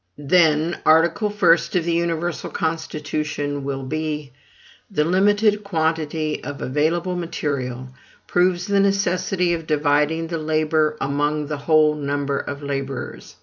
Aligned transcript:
Then, 0.17 0.79
article 0.83 1.29
first 1.29 1.75
of 1.75 1.85
the 1.85 1.91
universal 1.93 2.49
constitution 2.49 3.63
will 3.63 3.83
be: 3.83 4.31
"The 4.89 5.03
limited 5.05 5.63
quantity 5.63 6.43
of 6.43 6.59
available 6.59 7.15
material 7.15 7.89
proves 8.25 8.65
the 8.65 8.79
necessity 8.79 9.53
of 9.53 9.67
dividing 9.67 10.25
the 10.25 10.39
labor 10.39 10.97
among 10.99 11.45
the 11.45 11.57
whole 11.57 11.93
number 11.93 12.39
of 12.39 12.63
laborers. 12.63 13.35